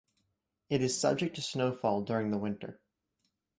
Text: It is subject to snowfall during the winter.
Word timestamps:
It 0.71 0.81
is 0.81 0.99
subject 0.99 1.35
to 1.35 1.43
snowfall 1.43 2.01
during 2.01 2.31
the 2.31 2.39
winter. 2.39 2.81